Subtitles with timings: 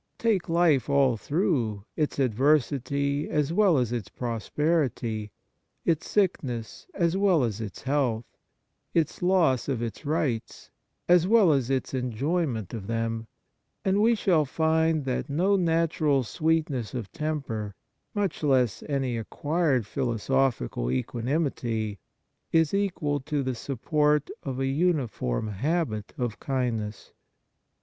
[0.17, 5.31] Take life all through, its adversity as well as its prosperity,
[5.85, 8.25] its sickness as well as its health,
[8.95, 10.71] its loss of its rights
[11.07, 13.27] as well as its enjoyment of them,
[13.85, 17.75] and we shall find that no natural sweetness of temper,
[18.15, 21.99] much less any acquired philoso phical equanimity,
[22.51, 27.11] is equal to the support of a uniform habit of kindness.